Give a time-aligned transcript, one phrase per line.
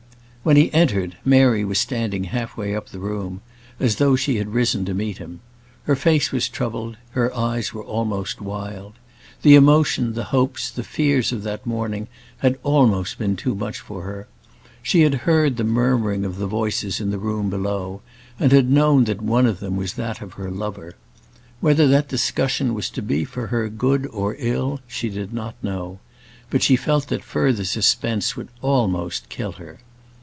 [0.43, 3.41] When he entered, Mary was standing half way up the room,
[3.79, 5.39] as though she had risen to meet him.
[5.83, 8.93] Her face was troubled, and her eyes were almost wild.
[9.43, 12.07] The emotion, the hopes, the fears of that morning
[12.39, 14.27] had almost been too much for her.
[14.81, 18.01] She had heard the murmuring of the voices in the room below,
[18.39, 20.95] and had known that one of them was that of her lover.
[21.59, 25.99] Whether that discussion was to be for her good or ill she did not know;
[26.49, 29.77] but she felt that further suspense would almost kill her.